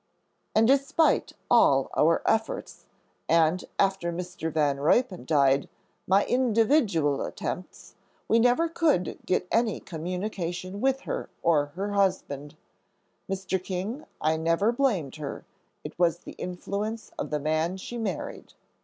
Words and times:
"And 0.55 0.67
despite 0.67 1.33
all 1.47 1.91
our 1.95 2.23
efforts, 2.25 2.87
and, 3.29 3.63
after 3.77 4.11
Mr. 4.11 4.51
Van 4.51 4.77
Ruypen 4.79 5.25
died, 5.27 5.69
my 6.07 6.25
individual 6.25 7.21
attempts, 7.21 7.93
we 8.27 8.39
never 8.39 8.67
could 8.67 9.19
get 9.27 9.47
any 9.51 9.79
communication 9.79 10.81
with 10.81 11.01
her 11.01 11.29
or 11.43 11.67
her 11.75 11.91
husband. 11.91 12.57
Mr. 13.29 13.63
King, 13.63 14.05
I 14.19 14.37
never 14.37 14.71
blamed 14.71 15.17
her; 15.17 15.45
it 15.83 15.99
was 15.99 16.17
the 16.21 16.31
influence 16.31 17.11
of 17.19 17.29
the 17.29 17.39
man 17.39 17.77
she 17.77 17.99
married." 17.99 18.53